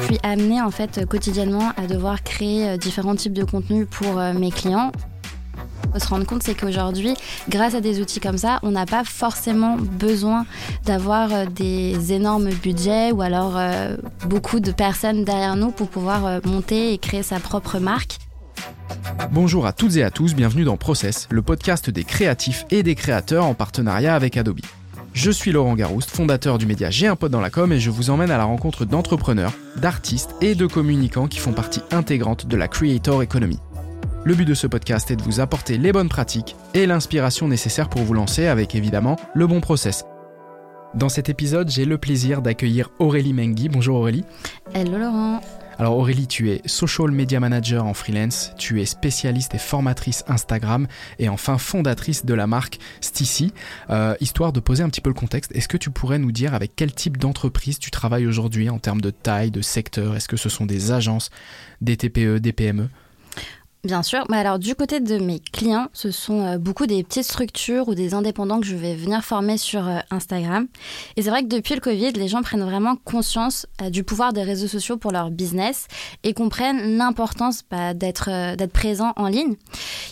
Je 0.00 0.04
suis 0.04 0.18
amenée 0.22 0.60
en 0.60 0.70
fait 0.70 1.06
quotidiennement 1.06 1.72
à 1.76 1.86
devoir 1.86 2.22
créer 2.22 2.68
euh, 2.68 2.76
différents 2.76 3.14
types 3.14 3.32
de 3.32 3.44
contenus 3.44 3.86
pour 3.90 4.18
euh, 4.18 4.32
mes 4.32 4.50
clients. 4.50 4.90
Il 5.84 5.92
faut 5.92 5.98
se 5.98 6.08
rendre 6.08 6.26
compte, 6.26 6.42
c'est 6.42 6.54
qu'aujourd'hui, 6.54 7.14
grâce 7.48 7.74
à 7.74 7.80
des 7.80 8.00
outils 8.00 8.20
comme 8.20 8.36
ça, 8.36 8.58
on 8.62 8.72
n'a 8.72 8.84
pas 8.84 9.04
forcément 9.04 9.76
besoin 9.76 10.44
d'avoir 10.84 11.32
euh, 11.32 11.46
des 11.46 12.12
énormes 12.12 12.50
budgets 12.50 13.12
ou 13.12 13.22
alors 13.22 13.58
beaucoup 14.26 14.60
de 14.60 14.72
personnes 14.72 15.24
derrière 15.24 15.56
nous 15.56 15.70
pour 15.70 15.88
pouvoir 15.88 16.40
monter 16.44 16.92
et 16.92 16.98
créer 16.98 17.22
sa 17.22 17.38
propre 17.38 17.78
marque. 17.78 18.18
Bonjour 19.30 19.66
à 19.66 19.72
toutes 19.72 19.96
et 19.96 20.02
à 20.02 20.10
tous, 20.10 20.34
bienvenue 20.34 20.64
dans 20.64 20.76
Process, 20.76 21.28
le 21.30 21.42
podcast 21.42 21.90
des 21.90 22.04
créatifs 22.04 22.66
et 22.70 22.82
des 22.82 22.94
créateurs 22.94 23.44
en 23.44 23.54
partenariat 23.54 24.14
avec 24.14 24.36
Adobe. 24.36 24.60
Je 25.16 25.30
suis 25.30 25.50
Laurent 25.50 25.74
Garouste, 25.76 26.10
fondateur 26.10 26.58
du 26.58 26.66
média 26.66 26.90
J'ai 26.90 27.06
un 27.06 27.16
pote 27.16 27.32
dans 27.32 27.40
la 27.40 27.48
com 27.48 27.72
et 27.72 27.80
je 27.80 27.88
vous 27.88 28.10
emmène 28.10 28.30
à 28.30 28.36
la 28.36 28.44
rencontre 28.44 28.84
d'entrepreneurs, 28.84 29.54
d'artistes 29.80 30.34
et 30.42 30.54
de 30.54 30.66
communicants 30.66 31.26
qui 31.26 31.38
font 31.38 31.54
partie 31.54 31.80
intégrante 31.90 32.46
de 32.46 32.54
la 32.54 32.68
Creator 32.68 33.22
Economy. 33.22 33.58
Le 34.24 34.34
but 34.34 34.44
de 34.44 34.52
ce 34.52 34.66
podcast 34.66 35.10
est 35.10 35.16
de 35.16 35.22
vous 35.22 35.40
apporter 35.40 35.78
les 35.78 35.90
bonnes 35.90 36.10
pratiques 36.10 36.54
et 36.74 36.84
l'inspiration 36.84 37.48
nécessaire 37.48 37.88
pour 37.88 38.02
vous 38.02 38.12
lancer 38.12 38.46
avec 38.46 38.74
évidemment 38.74 39.16
le 39.34 39.46
bon 39.46 39.62
process. 39.62 40.04
Dans 40.94 41.08
cet 41.08 41.30
épisode, 41.30 41.70
j'ai 41.70 41.86
le 41.86 41.96
plaisir 41.96 42.42
d'accueillir 42.42 42.90
Aurélie 42.98 43.32
Mengui. 43.32 43.70
Bonjour 43.70 43.96
Aurélie. 43.96 44.24
Hello 44.74 44.98
Laurent. 44.98 45.40
Alors 45.78 45.98
Aurélie, 45.98 46.26
tu 46.26 46.50
es 46.50 46.62
social 46.64 47.10
media 47.10 47.38
manager 47.38 47.84
en 47.84 47.92
freelance, 47.92 48.52
tu 48.56 48.80
es 48.80 48.86
spécialiste 48.86 49.54
et 49.54 49.58
formatrice 49.58 50.24
Instagram 50.26 50.86
et 51.18 51.28
enfin 51.28 51.58
fondatrice 51.58 52.24
de 52.24 52.32
la 52.32 52.46
marque 52.46 52.78
Stici. 53.02 53.52
Euh, 53.90 54.14
histoire 54.20 54.54
de 54.54 54.60
poser 54.60 54.82
un 54.82 54.88
petit 54.88 55.02
peu 55.02 55.10
le 55.10 55.14
contexte, 55.14 55.54
est-ce 55.54 55.68
que 55.68 55.76
tu 55.76 55.90
pourrais 55.90 56.18
nous 56.18 56.32
dire 56.32 56.54
avec 56.54 56.72
quel 56.76 56.94
type 56.94 57.18
d'entreprise 57.18 57.78
tu 57.78 57.90
travailles 57.90 58.26
aujourd'hui 58.26 58.70
en 58.70 58.78
termes 58.78 59.02
de 59.02 59.10
taille, 59.10 59.50
de 59.50 59.60
secteur? 59.60 60.16
Est-ce 60.16 60.28
que 60.28 60.38
ce 60.38 60.48
sont 60.48 60.64
des 60.64 60.92
agences, 60.92 61.28
des 61.82 61.98
TPE, 61.98 62.38
des 62.38 62.54
PME 62.54 62.88
Bien 63.86 64.02
sûr. 64.02 64.24
Mais 64.28 64.38
alors, 64.38 64.58
du 64.58 64.74
côté 64.74 64.98
de 64.98 65.18
mes 65.18 65.38
clients, 65.38 65.86
ce 65.92 66.10
sont 66.10 66.44
euh, 66.44 66.58
beaucoup 66.58 66.86
des 66.86 67.04
petites 67.04 67.22
structures 67.22 67.86
ou 67.86 67.94
des 67.94 68.14
indépendants 68.14 68.58
que 68.58 68.66
je 68.66 68.74
vais 68.74 68.96
venir 68.96 69.24
former 69.24 69.58
sur 69.58 69.86
euh, 69.86 69.98
Instagram. 70.10 70.66
Et 71.16 71.22
c'est 71.22 71.30
vrai 71.30 71.44
que 71.44 71.48
depuis 71.48 71.74
le 71.74 71.80
Covid, 71.80 72.10
les 72.10 72.26
gens 72.26 72.42
prennent 72.42 72.64
vraiment 72.64 72.96
conscience 72.96 73.68
euh, 73.80 73.90
du 73.90 74.02
pouvoir 74.02 74.32
des 74.32 74.42
réseaux 74.42 74.66
sociaux 74.66 74.96
pour 74.96 75.12
leur 75.12 75.30
business 75.30 75.86
et 76.24 76.34
comprennent 76.34 76.96
l'importance 76.96 77.62
bah, 77.70 77.94
d'être 77.94 78.56
d'être 78.56 78.72
présent 78.72 79.12
en 79.14 79.28
ligne. 79.28 79.54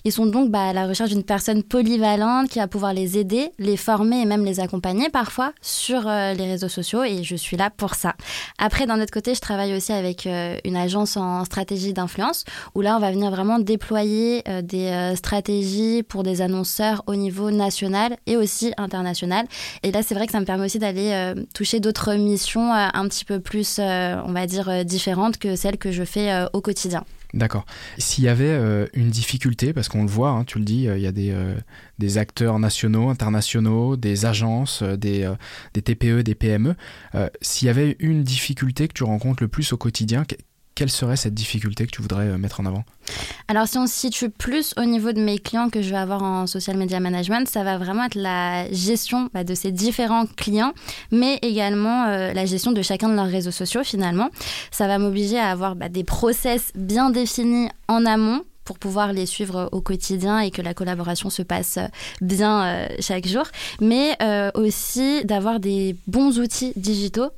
Ils 0.05 0.12
sont 0.12 0.27
donc 0.27 0.50
bah, 0.50 0.69
à 0.69 0.72
la 0.72 0.86
recherche 0.86 1.10
d'une 1.10 1.24
personne 1.24 1.62
polyvalente 1.62 2.48
qui 2.48 2.58
va 2.58 2.69
pouvoir 2.69 2.92
les 2.92 3.19
aider, 3.19 3.50
les 3.58 3.77
former 3.77 4.20
et 4.20 4.27
même 4.27 4.44
les 4.44 4.60
accompagner 4.60 5.08
parfois 5.08 5.52
sur 5.62 6.02
les 6.05 6.34
réseaux 6.47 6.69
sociaux. 6.69 7.02
Et 7.05 7.22
je 7.24 7.36
suis 7.36 7.56
là 7.56 7.70
pour 7.70 7.94
ça. 7.94 8.14
Après, 8.58 8.86
d'un 8.86 9.00
autre 9.00 9.12
côté, 9.12 9.34
je 9.34 9.41
travaille 9.41 9.75
aussi 9.75 9.92
avec 9.92 10.27
une 10.27 10.77
agence 10.77 11.16
en 11.16 11.44
stratégie 11.44 11.92
d'influence 11.92 12.44
où 12.75 12.80
là, 12.80 12.97
on 12.97 13.00
va 13.00 13.10
venir 13.10 13.30
vraiment 13.30 13.58
déployer 13.58 14.42
euh, 14.48 14.62
des 14.62 14.86
euh, 14.86 15.16
stratégies 15.16 16.02
pour 16.02 16.22
des 16.22 16.41
annonceurs 16.41 17.02
au 17.06 17.14
niveau 17.14 17.50
national 17.50 18.16
et 18.27 18.36
aussi 18.36 18.72
international. 18.77 19.47
Et 19.82 19.92
là, 19.92 20.02
c'est 20.02 20.14
vrai 20.14 20.27
que 20.27 20.32
ça 20.32 20.41
me 20.41 20.44
permet 20.44 20.64
aussi 20.64 20.78
d'aller 20.78 21.10
euh, 21.12 21.34
toucher 21.55 21.80
d'autres 21.80 22.14
missions 22.14 22.72
un 22.72 23.08
petit 23.08 23.25
peu 23.25 23.41
plus, 23.41 23.78
on 23.78 24.32
va 24.32 24.47
dire, 24.47 24.84
différentes 24.84 25.38
que 25.38 25.56
celles 25.56 25.78
que 25.78 25.92
je 25.92 26.05
fais 26.05 26.44
au 26.52 26.60
quotidien. 26.60 27.05
D'accord. 27.34 27.66
S'il 27.98 28.24
y 28.24 28.28
avait 28.28 28.88
une 28.94 29.10
difficulté, 29.10 29.72
parce 29.72 29.88
qu'on 29.88 30.02
le 30.02 30.08
voit, 30.08 30.30
hein, 30.30 30.44
tu 30.44 30.58
le 30.58 30.64
dis, 30.64 30.84
il 30.84 31.00
y 31.00 31.06
a 31.06 31.12
des, 31.12 31.34
des, 31.98 32.18
acteurs 32.18 32.60
nationaux, 32.60 33.10
internationaux, 33.10 33.96
des 33.96 34.24
agences, 34.24 34.84
des, 34.84 35.30
des 35.74 35.82
TPE, 35.82 36.22
des 36.22 36.36
PME. 36.36 36.76
S'il 37.42 37.66
y 37.66 37.70
avait 37.70 37.96
une 37.98 38.22
difficulté 38.22 38.86
que 38.86 38.92
tu 38.92 39.02
rencontres 39.02 39.42
le 39.42 39.48
plus 39.48 39.72
au 39.72 39.76
quotidien, 39.76 40.24
quelle 40.75 40.91
serait 40.91 41.17
cette 41.17 41.34
difficulté 41.34 41.86
que 41.86 41.91
tu 41.91 42.03
voudrais 42.03 42.26
euh, 42.26 42.38
mettre 42.38 42.60
en 42.60 42.66
avant? 42.66 42.84
Alors 43.48 43.69
si 43.69 43.78
on 43.78 43.87
se 43.87 43.94
situe 43.94 44.31
plus 44.31 44.75
au 44.76 44.84
niveau 44.84 45.12
de 45.12 45.21
mes 45.21 45.38
clients 45.38 45.69
que 45.69 45.82
je 45.82 45.91
vais 45.91 45.97
avoir 45.97 46.22
en 46.22 46.47
social 46.47 46.76
media 46.76 47.00
management, 47.00 47.48
ça 47.48 47.62
va 47.62 47.78
vraiment 47.78 48.04
être 48.04 48.15
la 48.15 48.71
gestion 48.72 49.28
bah, 49.34 49.44
de 49.44 49.54
ces 49.54 49.72
différents 49.72 50.26
clients, 50.26 50.72
mais 51.10 51.38
également 51.43 52.06
euh, 52.06 52.32
la 52.32 52.47
gestion 52.47 52.72
de 52.72 52.82
chacun 52.82 53.09
de 53.09 53.15
leurs 53.15 53.26
réseaux 53.26 53.50
sociaux 53.50 53.84
finalement. 53.84 54.31
Ça 54.71 54.87
va 54.87 54.98
m'obliger 54.98 55.38
à 55.38 55.50
avoir 55.50 55.76
bah, 55.76 55.88
des 55.88 56.04
process 56.04 56.72
bien 56.75 57.10
définis 57.10 57.69
en 57.88 58.06
amont 58.06 58.43
pour 58.64 58.78
pouvoir 58.78 59.12
les 59.12 59.26
suivre 59.26 59.69
au 59.72 59.80
quotidien 59.80 60.41
et 60.41 60.50
que 60.50 60.62
la 60.62 60.75
collaboration 60.75 61.30
se 61.30 61.42
passe 61.42 61.78
bien 62.20 62.64
euh, 62.64 62.86
chaque 63.00 63.26
jour, 63.26 63.44
mais 63.80 64.16
euh, 64.22 64.50
aussi 64.54 65.25
d'avoir 65.25 65.60
des 65.60 65.97
bons 66.06 66.38
outils 66.38 66.72
digitaux 66.76 67.30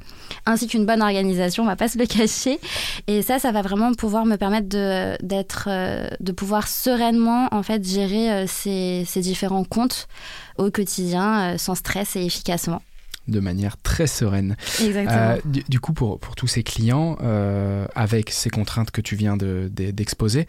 ainsi 0.45 0.67
qu'une 0.69 0.87
bonne 0.87 1.03
organisation, 1.03 1.65
on 1.65 1.67
va 1.67 1.77
pas 1.77 1.89
se 1.89 1.99
le 1.99 2.07
cacher. 2.07 2.61
Et 3.07 3.23
ça, 3.23 3.39
ça 3.39 3.53
va 3.53 3.63
vraiment 3.63 3.93
pouvoir 3.95 4.27
me 4.27 4.37
permettre 4.37 4.69
de, 4.69 5.17
euh, 5.67 6.09
de 6.21 6.33
pouvoir 6.33 6.69
sereinement 6.69 7.49
en 7.53 7.63
fait 7.63 7.85
gérer 7.85 8.47
ces, 8.47 9.05
ces 9.07 9.21
différents 9.21 9.65
comptes 9.65 10.09
au 10.59 10.71
quotidien 10.71 11.59
sans 11.59 11.75
stress 11.75 12.17
et 12.17 12.25
efficacement 12.25 12.83
de 13.29 13.41
manière 13.41 13.77
très 13.77 14.07
sereine. 14.07 14.57
Exactement. 14.83 15.37
du, 15.45 15.81
coup, 15.81 15.93
pour, 15.93 16.19
pour 16.19 16.35
tous 16.35 16.47
ces 16.47 16.63
clients, 16.63 17.17
avec 17.95 18.31
ces 18.31 18.51
contraintes 18.51 18.91
que 18.91 19.01
tu 19.01 19.17
viens 19.17 19.37
de, 19.37 19.69
d'exposer, 19.73 20.47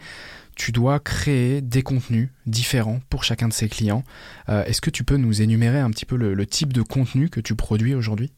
tu 0.58 0.72
dois 0.72 0.98
créer 0.98 1.62
des 1.62 1.82
contenus 1.82 2.28
différents 2.44 3.00
pour 3.08 3.24
chacun 3.24 3.48
de 3.48 3.52
ces 3.52 3.68
clients. 3.68 4.02
Euh, 4.48 4.64
est-ce 4.64 4.82
que 4.82 4.90
tu 4.90 5.04
peux 5.04 5.16
nous 5.16 5.40
énumérer 5.40 5.78
un 5.78 5.90
petit 5.90 6.04
peu 6.04 6.16
le, 6.16 6.46
type 6.46 6.72
de 6.72 6.82
contenu 6.82 7.30
que 7.30 7.40
tu 7.40 7.54
produis 7.54 7.94
aujourd'hui? 7.94 8.32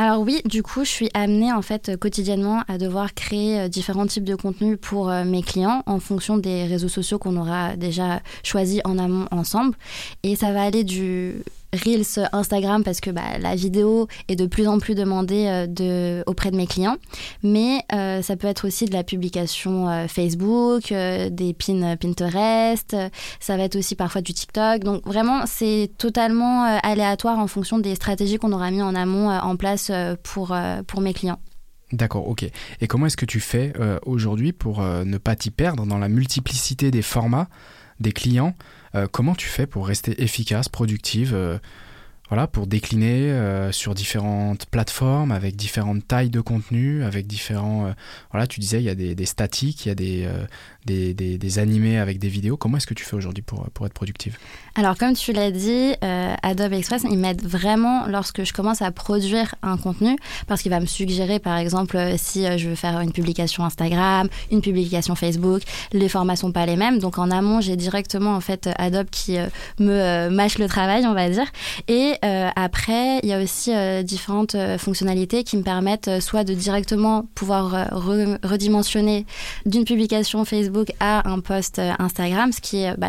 Alors 0.00 0.20
oui, 0.20 0.40
du 0.44 0.62
coup, 0.62 0.84
je 0.84 0.90
suis 0.90 1.10
amenée 1.12 1.52
en 1.52 1.60
fait 1.60 1.96
quotidiennement 1.98 2.62
à 2.68 2.78
devoir 2.78 3.14
créer 3.14 3.58
euh, 3.58 3.68
différents 3.68 4.06
types 4.06 4.24
de 4.24 4.36
contenus 4.36 4.78
pour 4.80 5.10
euh, 5.10 5.24
mes 5.24 5.42
clients 5.42 5.82
en 5.86 5.98
fonction 5.98 6.38
des 6.38 6.66
réseaux 6.66 6.88
sociaux 6.88 7.18
qu'on 7.18 7.36
aura 7.36 7.76
déjà 7.76 8.22
choisis 8.44 8.80
en 8.84 8.96
amont 8.96 9.26
ensemble. 9.32 9.76
Et 10.22 10.36
ça 10.36 10.52
va 10.52 10.62
aller 10.62 10.84
du 10.84 11.42
Reels 11.72 12.28
Instagram 12.32 12.82
parce 12.82 13.00
que 13.00 13.10
bah, 13.10 13.38
la 13.38 13.54
vidéo 13.54 14.08
est 14.28 14.36
de 14.36 14.46
plus 14.46 14.66
en 14.66 14.78
plus 14.78 14.94
demandée 14.94 15.66
euh, 15.80 16.22
auprès 16.26 16.50
de 16.50 16.56
mes 16.56 16.66
clients. 16.66 16.96
Mais 17.42 17.82
euh, 17.92 18.22
ça 18.22 18.36
peut 18.36 18.46
être 18.46 18.66
aussi 18.66 18.86
de 18.86 18.92
la 18.92 19.04
publication 19.04 19.88
euh, 19.88 20.08
Facebook, 20.08 20.92
des 20.92 21.54
pins 21.54 21.96
Pinterest, 21.96 22.96
ça 23.40 23.56
va 23.56 23.64
être 23.64 23.76
aussi 23.76 23.94
parfois 23.94 24.20
du 24.20 24.32
TikTok. 24.32 24.82
Donc 24.82 25.06
vraiment, 25.06 25.44
c'est 25.46 25.90
totalement 25.98 26.64
aléatoire 26.82 27.38
en 27.38 27.46
fonction 27.46 27.78
des 27.78 27.94
stratégies 27.94 28.38
qu'on 28.38 28.52
aura 28.52 28.70
mis 28.70 28.82
en 28.82 28.94
amont 28.94 29.30
en 29.30 29.56
place 29.56 29.90
pour, 30.22 30.56
pour 30.86 31.00
mes 31.00 31.12
clients. 31.12 31.40
D'accord, 31.92 32.28
ok. 32.28 32.46
Et 32.80 32.86
comment 32.86 33.06
est-ce 33.06 33.16
que 33.16 33.24
tu 33.24 33.40
fais 33.40 33.72
aujourd'hui 34.04 34.52
pour 34.52 34.82
ne 34.82 35.18
pas 35.18 35.36
t'y 35.36 35.50
perdre 35.50 35.86
dans 35.86 35.98
la 35.98 36.08
multiplicité 36.08 36.90
des 36.90 37.02
formats 37.02 37.48
des 38.00 38.12
clients 38.12 38.54
euh, 38.54 38.77
comment 39.10 39.34
tu 39.34 39.48
fais 39.48 39.66
pour 39.66 39.86
rester 39.86 40.22
efficace, 40.22 40.68
productive 40.68 41.34
euh, 41.34 41.58
voilà, 42.28 42.46
pour 42.46 42.66
décliner 42.66 43.30
euh, 43.30 43.72
sur 43.72 43.94
différentes 43.94 44.66
plateformes, 44.66 45.32
avec 45.32 45.56
différentes 45.56 46.06
tailles 46.06 46.30
de 46.30 46.40
contenu, 46.40 47.02
avec 47.04 47.26
différents... 47.26 47.92
voilà, 48.30 48.46
tu 48.46 48.60
disais, 48.60 48.78
il 48.80 48.84
y 48.84 48.90
a 48.90 48.94
des, 48.94 49.26
statiques, 49.26 49.86
il 49.86 49.88
y 49.88 49.92
a 49.92 49.94
des, 49.94 50.28
des, 50.86 51.38
des, 51.38 51.58
animés 51.58 51.98
avec 51.98 52.18
des 52.18 52.28
vidéos. 52.28 52.56
Comment 52.56 52.76
est-ce 52.76 52.86
que 52.86 52.94
tu 52.94 53.04
fais 53.04 53.16
aujourd'hui 53.16 53.42
pour, 53.42 53.68
pour 53.70 53.86
être 53.86 53.92
productive? 53.92 54.36
Alors, 54.74 54.96
comme 54.96 55.14
tu 55.14 55.32
l'as 55.32 55.50
dit, 55.50 55.94
euh, 56.04 56.34
Adobe 56.42 56.72
Express, 56.72 57.04
il 57.10 57.18
m'aide 57.18 57.42
vraiment 57.42 58.06
lorsque 58.06 58.44
je 58.44 58.52
commence 58.52 58.80
à 58.80 58.90
produire 58.90 59.54
un 59.62 59.76
contenu 59.76 60.16
parce 60.46 60.62
qu'il 60.62 60.70
va 60.70 60.80
me 60.80 60.86
suggérer, 60.86 61.38
par 61.38 61.56
exemple, 61.56 61.96
euh, 61.96 62.14
si 62.16 62.46
euh, 62.46 62.56
je 62.58 62.68
veux 62.68 62.74
faire 62.74 63.00
une 63.00 63.12
publication 63.12 63.64
Instagram, 63.64 64.28
une 64.50 64.60
publication 64.60 65.14
Facebook, 65.14 65.62
les 65.92 66.08
formats 66.08 66.36
sont 66.36 66.52
pas 66.52 66.64
les 66.64 66.76
mêmes. 66.76 66.98
Donc, 66.98 67.18
en 67.18 67.30
amont, 67.30 67.60
j'ai 67.60 67.76
directement, 67.76 68.34
en 68.34 68.40
fait, 68.40 68.68
Adobe 68.78 69.08
qui 69.10 69.36
me 69.78 70.28
mâche 70.28 70.58
le 70.58 70.68
travail, 70.68 71.06
on 71.06 71.14
va 71.14 71.28
dire. 71.28 71.46
Et 71.88 72.14
après, 72.22 73.18
il 73.22 73.28
y 73.28 73.32
a 73.32 73.42
aussi 73.42 73.72
différentes 74.04 74.56
fonctionnalités 74.78 75.44
qui 75.44 75.56
me 75.56 75.62
permettent 75.62 76.20
soit 76.20 76.44
de 76.44 76.54
directement 76.54 77.24
pouvoir 77.34 77.88
redimensionner 77.92 79.26
d'une 79.66 79.84
publication 79.84 80.44
Facebook 80.44 80.92
à 81.00 81.28
un 81.28 81.40
post 81.40 81.78
euh, 81.78 81.92
Instagram, 81.98 82.52
ce 82.52 82.60
qui 82.60 82.78
est 82.78 82.96
bah, 82.96 83.08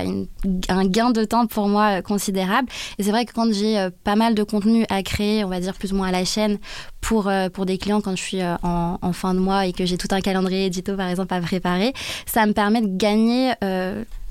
un 0.69 0.85
gain 0.85 1.11
de 1.11 1.23
temps 1.23 1.47
pour 1.47 1.67
moi 1.67 2.00
euh, 2.00 2.01
considérable. 2.01 2.67
Et 2.97 3.03
c'est 3.03 3.11
vrai 3.11 3.25
que 3.25 3.33
quand 3.33 3.51
j'ai 3.51 3.79
euh, 3.79 3.89
pas 4.03 4.15
mal 4.15 4.35
de 4.35 4.44
contenu 4.44 4.85
à 4.89 5.03
créer, 5.03 5.44
on 5.44 5.50
va 5.50 5.59
dire 5.59 5.73
plus 5.73 5.94
ou 5.94 5.95
moins 5.95 6.09
à 6.09 6.11
la 6.11 6.25
chaîne, 6.25 6.57
pour, 7.01 7.31
pour 7.53 7.65
des 7.65 7.77
clients 7.77 8.01
quand 8.01 8.15
je 8.17 8.21
suis 8.21 8.41
en, 8.44 9.13
fin 9.13 9.33
de 9.33 9.39
mois 9.39 9.65
et 9.65 9.71
que 9.71 9.85
j'ai 9.85 9.97
tout 9.97 10.09
un 10.11 10.19
calendrier 10.19 10.65
édito 10.65 10.97
par 10.97 11.07
exemple 11.07 11.33
à 11.33 11.39
préparer, 11.39 11.94
ça 12.25 12.45
me 12.45 12.51
permet 12.51 12.81
de 12.81 12.97
gagner 12.97 13.53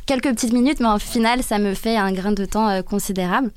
quelques 0.09 0.31
petites 0.31 0.55
minutes, 0.55 0.81
mais 0.81 0.87
en 0.87 0.99
final, 0.99 1.43
ça 1.43 1.59
me 1.59 1.75
fait 1.75 1.97
un 1.97 2.13
grain 2.13 2.33
de 2.33 2.47
temps 2.47 2.83
considérable. 2.83 3.51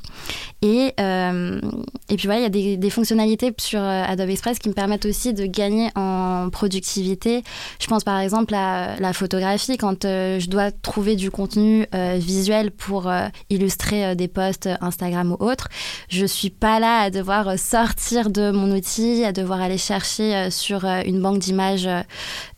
Et, 0.62 0.94
et 0.98 2.18
puis 2.18 2.28
voilà, 2.28 2.42
il 2.42 2.44
y 2.44 2.74
a 2.74 2.78
des, 2.78 2.90
fonctionnalités 2.90 3.54
sur 3.58 3.80
euh, 3.80 4.04
Adobe 4.06 4.30
Express 4.30 4.60
qui 4.60 4.68
me 4.68 4.74
permettent 4.74 5.06
aussi 5.06 5.34
de 5.34 5.46
gagner 5.46 5.90
en 5.96 6.50
productivité. 6.52 7.42
Je 7.80 7.88
pense 7.88 8.04
par 8.04 8.20
exemple 8.20 8.54
à 8.54 9.00
la 9.00 9.14
photographie, 9.14 9.78
quand 9.78 10.04
euh, 10.04 10.38
je 10.40 10.50
dois 10.50 10.72
trouver 10.72 11.16
du 11.16 11.32
contenu 11.32 11.88
visuel 12.16 12.72
pour 12.72 13.10
illustrer 13.50 14.16
des 14.16 14.28
posts 14.28 14.70
Instagram 14.82 15.32
ou 15.40 15.44
autres. 15.44 15.70
Je 16.10 16.26
suis 16.26 16.50
pas 16.50 16.80
là 16.80 17.04
à 17.04 17.10
devoir 17.10 17.58
sortir 17.58 18.30
de 18.30 18.52
mon 18.52 18.72
outil, 18.76 19.24
à 19.24 19.32
devoir 19.32 19.62
aller 19.62 19.78
chercher 19.78 20.50
sur 20.52 20.84
une 20.86 21.22
banque 21.22 21.40
d'images 21.40 21.88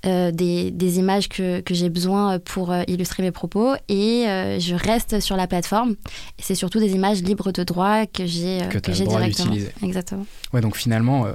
des, 0.03 0.71
des, 0.71 0.99
images 0.99 1.29
que, 1.29 1.61
que 1.61 1.73
j'ai 1.73 1.89
besoin 1.89 2.39
pour 2.39 2.73
illustrer 2.87 3.23
mes 3.23 3.31
propos 3.31 3.73
et 3.87 4.25
je 4.59 4.75
reste 4.75 5.19
sur 5.19 5.37
la 5.37 5.47
plateforme. 5.47 5.95
C'est 6.39 6.55
surtout 6.55 6.79
des 6.79 6.93
images 6.93 7.23
libres 7.23 7.51
de 7.51 7.63
droit 7.63 8.05
que 8.05 8.25
j'ai 8.25 8.59
que, 8.69 8.77
que 8.79 8.91
j'ai 8.93 9.05
directement. 9.05 9.55
Exactement. 9.81 10.25
Ouais, 10.53 10.61
donc 10.61 10.77
finalement, 10.77 11.25
euh, 11.25 11.33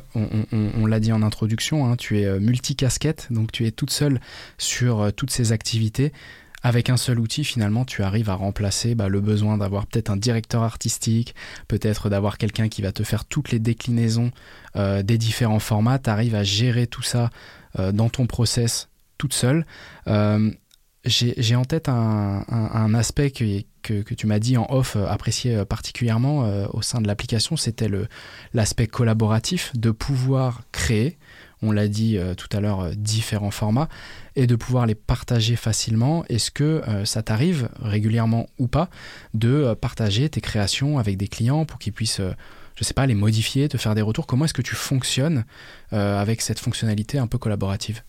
on, 0.53 0.87
l'a 0.87 1.01
dit 1.01 1.13
en 1.13 1.23
introduction, 1.23 1.87
hein, 1.87 1.97
tu 1.97 2.21
es 2.21 2.25
euh, 2.25 2.41
multicasquette, 2.41 3.29
donc 3.31 3.53
tu 3.53 3.67
es 3.67 3.71
toute 3.71 3.91
seule 3.91 4.21
sur 4.59 5.01
euh, 5.01 5.11
toutes 5.11 5.31
ces 5.31 5.53
activités. 5.53 6.13
Avec 6.63 6.91
un 6.91 6.97
seul 6.97 7.21
outil, 7.21 7.45
finalement, 7.45 7.85
tu 7.85 8.03
arrives 8.03 8.31
à 8.31 8.35
remplacer 8.35 8.97
bah, 8.97 9.09
le 9.09 9.21
besoin 9.21 9.59
d'avoir 9.59 9.87
peut-être 9.87 10.11
un 10.11 10.17
directeur 10.17 10.65
artistique, 10.65 11.37
peut-être 11.69 12.09
d'avoir 12.09 12.37
quelqu'un 12.37 12.69
qui 12.69 12.83
va 12.83 12.91
te 12.91 13.05
faire 13.05 13.25
toutes 13.25 13.53
les 13.53 13.61
déclinaisons 13.61 14.33
des 14.75 15.19
différents 15.19 15.61
formats. 15.61 16.01
Tu 16.01 16.11
arrives 16.11 16.35
à 16.35 16.43
gérer 16.43 16.89
tout 16.89 17.03
ça 17.03 17.31
dans 17.79 18.09
ton 18.09 18.27
process 18.27 18.89
toute 19.19 19.35
seule 19.35 19.67
j'ai 21.09 21.57
en 21.57 21.65
tête 21.65 21.89
un, 21.89 22.95
aspect 22.95 23.31
que, 23.31 24.15
tu 24.15 24.27
m'as 24.27 24.39
dit 24.39 24.57
en 24.57 24.67
off, 24.71 24.97
euh, 24.97 25.07
apprécié 25.07 25.57
euh, 25.57 25.65
particulièrement 25.65 26.45
euh, 26.45 26.67
au 26.73 26.83
sein 26.83 27.01
de 27.01 27.07
l'application, 27.07 27.57
c'était 27.57 27.89
l'aspect 28.53 28.87
collaboratif, 28.87 29.73
de 29.75 29.91
pouvoir 29.91 30.63
créer, 30.73 31.19
on 31.63 31.73
l'a 31.73 31.89
dit 31.89 32.17
tout 32.37 32.49
à 32.57 32.61
l'heure, 32.61 32.91
différents 32.95 33.51
formats, 33.51 33.89
et 34.37 34.47
de 34.47 34.55
pouvoir 34.55 34.87
les 34.87 34.95
partager 34.95 35.57
facilement. 35.57 36.25
Est-ce 36.29 36.53
que 36.53 36.85
ça 37.05 37.25
t'arrive 37.25 37.69
régulièrement 37.81 38.47
ou 38.61 38.69
pas 38.69 38.89
de 39.35 39.75
partager 39.75 40.29
tes 40.29 40.41
créations 40.41 41.01
avec 41.01 41.17
des 41.17 41.27
clients 41.27 41.65
pour 41.65 41.81
qu'ils 41.81 41.93
puissent 41.93 42.21
je 42.79 42.85
sais 42.85 42.95
pas, 42.95 43.07
les 43.07 43.15
modifier, 43.15 43.69
te 43.69 43.77
faire 43.77 43.95
des 43.97 44.03
retours. 44.03 44.27
Comment 44.27 44.45
est-ce 44.45 44.55
que 44.55 44.63
tu 44.63 44.77
fonctionnes 44.77 45.45
avec 45.91 46.43
cette 46.43 46.61
fonctionnalité 46.61 47.19
un 47.19 47.27
peu 47.27 47.39
collaborative? 47.39 48.03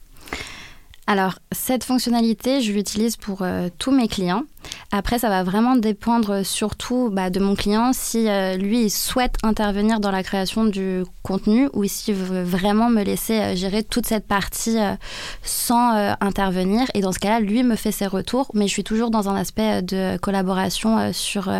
Alors, 1.09 1.39
cette 1.51 1.83
fonctionnalité, 1.83 2.61
je 2.61 2.71
l'utilise 2.71 3.17
pour 3.17 3.41
euh, 3.41 3.69
tous 3.79 3.89
mes 3.89 4.07
clients. 4.07 4.43
Après, 4.91 5.19
ça 5.19 5.29
va 5.29 5.43
vraiment 5.43 5.75
dépendre 5.75 6.45
surtout 6.45 7.09
bah, 7.11 7.29
de 7.29 7.39
mon 7.39 7.55
client 7.55 7.91
si 7.93 8.27
euh, 8.27 8.55
lui 8.55 8.85
il 8.85 8.89
souhaite 8.89 9.35
intervenir 9.43 9.99
dans 9.99 10.11
la 10.11 10.23
création 10.23 10.65
du 10.65 11.03
contenu 11.21 11.69
ou 11.73 11.85
s'il 11.85 12.15
veut 12.15 12.43
vraiment 12.43 12.89
me 12.89 13.03
laisser 13.03 13.39
euh, 13.39 13.55
gérer 13.55 13.83
toute 13.83 14.07
cette 14.07 14.27
partie 14.27 14.77
sans 15.43 16.15
intervenir. 16.21 16.87
Et 16.93 17.01
dans 17.01 17.11
ce 17.11 17.19
cas-là, 17.19 17.39
lui 17.39 17.63
me 17.63 17.75
fait 17.75 17.91
ses 17.91 18.07
retours, 18.07 18.49
mais 18.53 18.67
je 18.67 18.73
suis 18.73 18.83
toujours 18.83 19.11
dans 19.11 19.29
un 19.29 19.35
aspect 19.35 19.81
de 19.81 20.17
collaboration 20.17 21.11
sur, 21.13 21.51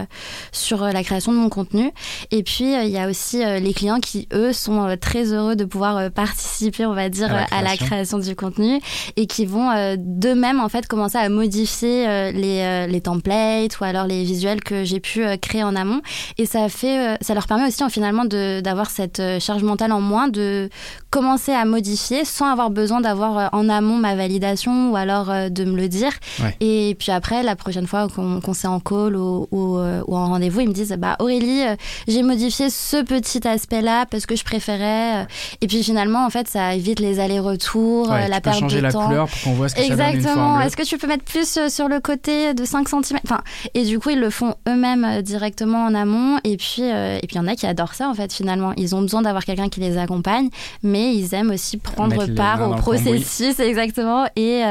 sur 0.51 0.83
la 0.83 1.03
création 1.03 1.31
de 1.31 1.37
mon 1.37 1.49
contenu. 1.49 1.91
Et 2.31 2.43
puis, 2.43 2.73
il 2.73 2.89
y 2.89 2.97
a 2.97 3.07
aussi 3.07 3.43
les 3.43 3.73
clients 3.73 3.99
qui, 3.99 4.27
eux, 4.33 4.53
sont 4.53 4.97
très 4.99 5.33
heureux 5.33 5.55
de 5.55 5.65
pouvoir 5.65 6.11
participer, 6.11 6.85
on 6.85 6.93
va 6.93 7.09
dire, 7.09 7.31
à 7.31 7.33
la, 7.33 7.47
à 7.51 7.61
la 7.61 7.77
création 7.77 8.19
du 8.19 8.35
contenu 8.35 8.79
et 9.15 9.27
qui 9.27 9.45
vont 9.45 9.69
euh, 9.71 9.95
d'eux-mêmes 9.97 10.59
en 10.59 10.69
fait 10.69 10.87
commencer 10.87 11.17
à 11.17 11.29
modifier 11.29 12.07
euh, 12.07 12.31
les, 12.31 12.59
euh, 12.61 12.98
les, 12.99 13.01
templates 13.01 13.79
ou 13.79 13.83
alors 13.83 14.05
les 14.05 14.23
visuels 14.23 14.61
que 14.61 14.83
j'ai 14.83 14.99
pu 14.99 15.23
créer 15.41 15.63
en 15.63 15.75
amont. 15.75 16.01
Et 16.37 16.45
ça 16.45 16.69
fait 16.69 17.17
ça 17.21 17.33
leur 17.33 17.47
permet 17.47 17.67
aussi 17.67 17.83
finalement 17.89 18.25
d'avoir 18.25 18.89
cette 18.89 19.21
charge 19.39 19.63
mentale 19.63 19.91
en 19.91 20.01
moins 20.01 20.27
de 20.27 20.69
commencer 21.09 21.51
à 21.51 21.65
modifier 21.65 22.25
sans 22.25 22.51
avoir 22.51 22.69
besoin 22.69 23.01
d'avoir 23.01 23.49
en 23.53 23.69
amont 23.69 23.97
ma 23.97 24.15
validation 24.15 24.91
ou 24.91 24.95
alors 24.95 25.27
de 25.49 25.63
me 25.63 25.75
le 25.75 25.87
dire. 25.87 26.11
Et 26.59 26.95
puis 26.99 27.11
après 27.11 27.43
la 27.43 27.55
prochaine 27.55 27.87
fois 27.87 28.07
qu'on 28.09 28.53
s'est 28.53 28.67
en 28.67 28.79
call 28.79 29.15
ou, 29.15 29.47
ou, 29.51 29.77
en 29.77 30.27
rendez-vous 30.27 30.61
ils 30.61 30.69
me 30.69 30.73
disent 30.73 30.95
bah 30.97 31.15
Aurélie 31.19 31.61
j'ai 32.07 32.23
modifié 32.23 32.69
ce 32.69 33.03
petit 33.03 33.47
aspect 33.47 33.81
là 33.81 34.05
parce 34.05 34.25
que 34.25 34.35
je 34.35 34.43
préférais 34.43 35.25
et 35.61 35.67
puis 35.67 35.83
finalement 35.83 36.25
en 36.25 36.29
fait 36.29 36.47
ça 36.47 36.75
évite 36.75 36.99
les 36.99 37.19
allers-retours 37.19 38.13
la 38.29 38.41
perte 38.41 38.69
de 38.69 38.79
la 38.79 38.91
temps. 38.91 39.07
couleur 39.07 39.27
pour 39.27 39.41
qu'on 39.41 39.53
voit 39.53 39.69
ce 39.69 39.75
que 39.75 39.81
Exactement. 39.81 40.59
Est-ce 40.61 40.77
que 40.77 40.83
tu 40.83 40.97
peux 40.97 41.07
mettre 41.07 41.23
plus 41.23 41.57
euh, 41.57 41.69
sur 41.69 41.87
le 41.87 41.99
côté 41.99 42.53
de 42.53 42.65
5 42.65 42.88
cm 42.89 43.19
enfin, 43.23 43.41
Et 43.73 43.83
du 43.83 43.99
coup, 43.99 44.09
ils 44.09 44.19
le 44.19 44.29
font 44.29 44.55
eux-mêmes 44.67 45.05
euh, 45.05 45.21
directement 45.21 45.85
en 45.85 45.95
amont. 45.95 46.39
Et 46.43 46.57
puis, 46.57 46.83
euh, 46.83 47.17
et 47.17 47.27
puis, 47.27 47.35
il 47.35 47.37
y 47.37 47.39
en 47.39 47.47
a 47.47 47.55
qui 47.55 47.65
adorent 47.65 47.93
ça, 47.93 48.09
en 48.09 48.13
fait, 48.13 48.33
finalement. 48.33 48.73
Ils 48.77 48.95
ont 48.95 49.01
besoin 49.01 49.21
d'avoir 49.21 49.45
quelqu'un 49.45 49.69
qui 49.69 49.79
les 49.79 49.97
accompagne, 49.97 50.49
mais 50.83 51.15
ils 51.15 51.33
aiment 51.33 51.51
aussi 51.51 51.77
prendre 51.77 52.25
part 52.33 52.69
au 52.69 52.75
processus, 52.75 53.59
exactement, 53.59 54.27
et, 54.35 54.63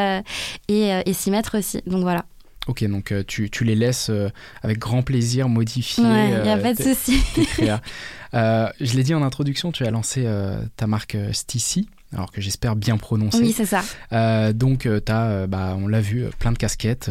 et, 0.68 1.02
et 1.04 1.12
s'y 1.12 1.30
mettre 1.30 1.58
aussi. 1.58 1.80
Donc 1.86 2.02
voilà. 2.02 2.24
Ok, 2.66 2.84
donc 2.84 3.14
tu, 3.26 3.48
tu, 3.50 3.64
les 3.64 3.74
laisses 3.74 4.10
avec 4.62 4.78
grand 4.78 5.02
plaisir 5.02 5.48
modifier. 5.48 6.04
Il 6.04 6.42
n'y 6.42 6.50
a 6.50 6.58
pas 6.58 6.74
de 6.74 6.82
souci. 6.82 7.20
je 8.32 8.96
l'ai 8.96 9.02
dit 9.02 9.14
en 9.14 9.22
introduction, 9.22 9.72
tu 9.72 9.84
as 9.84 9.90
lancé 9.90 10.26
ta 10.76 10.86
marque 10.86 11.16
Stici 11.32 11.88
alors 12.12 12.32
que 12.32 12.40
j'espère 12.40 12.74
bien 12.74 12.96
prononcer. 12.96 13.38
Oui, 13.38 13.52
c'est 13.52 13.66
ça. 13.66 13.84
Euh, 14.12 14.52
donc, 14.52 14.86
euh, 14.86 15.00
as, 15.08 15.26
euh, 15.26 15.46
bah, 15.46 15.76
on 15.78 15.86
l'a 15.86 16.00
vu, 16.00 16.24
plein 16.38 16.52
de 16.52 16.58
casquettes. 16.58 17.10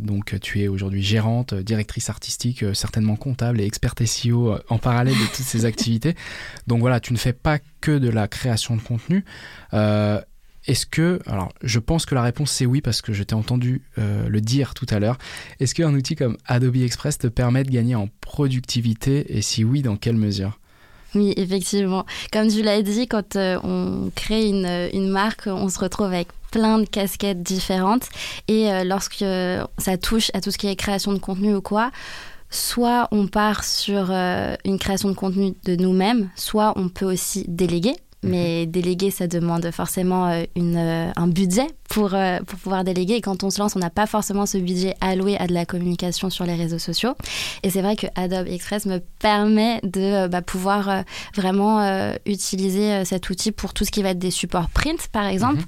donc, 0.00 0.38
tu 0.40 0.62
es 0.62 0.68
aujourd'hui 0.68 1.02
gérante, 1.02 1.54
directrice 1.54 2.08
artistique, 2.08 2.64
certainement 2.74 3.16
comptable 3.16 3.60
et 3.60 3.66
experte 3.66 4.04
SEO 4.04 4.56
en 4.68 4.78
parallèle 4.78 5.14
de 5.14 5.26
toutes 5.26 5.44
ces 5.44 5.64
activités. 5.64 6.14
Donc, 6.66 6.80
voilà, 6.80 7.00
tu 7.00 7.12
ne 7.12 7.18
fais 7.18 7.32
pas 7.32 7.58
que 7.80 7.98
de 7.98 8.08
la 8.08 8.28
création 8.28 8.76
de 8.76 8.80
contenu. 8.80 9.24
Est-ce 10.66 10.86
que, 10.86 11.20
alors 11.26 11.52
je 11.62 11.78
pense 11.78 12.06
que 12.06 12.14
la 12.14 12.22
réponse 12.22 12.50
c'est 12.50 12.64
oui 12.64 12.80
parce 12.80 13.02
que 13.02 13.12
je 13.12 13.22
t'ai 13.22 13.34
entendu 13.34 13.82
le 13.98 14.40
dire 14.40 14.72
tout 14.72 14.86
à 14.88 14.98
l'heure. 14.98 15.18
Est-ce 15.60 15.74
qu'un 15.74 15.92
outil 15.92 16.16
comme 16.16 16.38
Adobe 16.46 16.76
Express 16.76 17.18
te 17.18 17.26
permet 17.26 17.64
de 17.64 17.70
gagner 17.70 17.94
en 17.94 18.08
productivité? 18.22 19.36
Et 19.36 19.42
si 19.42 19.62
oui, 19.62 19.82
dans 19.82 19.96
quelle 19.96 20.16
mesure? 20.16 20.58
oui, 21.18 21.34
effectivement. 21.36 22.04
Comme 22.32 22.48
tu 22.48 22.62
l'as 22.62 22.82
dit, 22.82 23.06
quand 23.06 23.36
euh, 23.36 23.58
on 23.62 24.10
crée 24.14 24.48
une, 24.48 24.88
une, 24.92 25.08
marque, 25.08 25.46
on 25.46 25.68
se 25.68 25.78
retrouve 25.78 26.06
avec 26.06 26.28
plein 26.50 26.78
de 26.78 26.86
casquettes 26.86 27.42
différentes. 27.42 28.08
Et 28.48 28.70
euh, 28.70 28.84
lorsque 28.84 29.24
ça 29.78 29.98
touche 29.98 30.30
à 30.34 30.40
tout 30.40 30.50
ce 30.50 30.58
qui 30.58 30.68
est 30.68 30.76
création 30.76 31.12
de 31.12 31.18
contenu 31.18 31.54
ou 31.54 31.60
quoi, 31.60 31.90
soit 32.54 33.08
on 33.10 33.26
part 33.26 33.64
sur 33.64 34.08
euh, 34.10 34.54
une 34.64 34.78
création 34.78 35.08
de 35.08 35.14
contenu 35.14 35.54
de 35.64 35.76
nous-mêmes, 35.76 36.30
soit 36.36 36.72
on 36.76 36.88
peut 36.88 37.06
aussi 37.06 37.44
déléguer. 37.48 37.94
Mais 38.24 38.64
mhm. 38.64 38.70
déléguer, 38.70 39.10
ça 39.10 39.26
demande 39.26 39.70
forcément 39.70 40.26
euh, 40.28 40.44
une, 40.56 40.76
euh, 40.76 41.10
un 41.14 41.26
budget 41.26 41.66
pour, 41.88 42.14
euh, 42.14 42.38
pour 42.40 42.58
pouvoir 42.58 42.82
déléguer. 42.82 43.14
Et 43.14 43.20
quand 43.20 43.44
on 43.44 43.50
se 43.50 43.60
lance, 43.60 43.76
on 43.76 43.78
n'a 43.78 43.90
pas 43.90 44.06
forcément 44.06 44.46
ce 44.46 44.58
budget 44.58 44.94
alloué 45.00 45.36
à 45.36 45.46
de 45.46 45.52
la 45.52 45.66
communication 45.66 46.30
sur 46.30 46.44
les 46.44 46.54
réseaux 46.54 46.78
sociaux. 46.78 47.14
Et 47.62 47.70
c'est 47.70 47.82
vrai 47.82 47.96
que 47.96 48.06
Adobe 48.14 48.48
Express 48.48 48.86
me 48.86 48.98
permet 49.18 49.80
de 49.82 50.26
bah, 50.28 50.42
pouvoir 50.42 51.04
vraiment 51.34 52.14
utiliser 52.26 53.04
cet 53.04 53.30
outil 53.30 53.52
pour 53.52 53.74
tout 53.74 53.84
ce 53.84 53.90
qui 53.90 54.02
va 54.02 54.10
être 54.10 54.18
des 54.18 54.30
supports 54.30 54.70
print, 54.70 55.08
par 55.08 55.26
exemple, 55.26 55.60
mhm. 55.60 55.66